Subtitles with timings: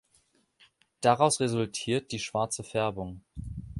[1.01, 3.21] Daraus resultiert die schwarze Färbung.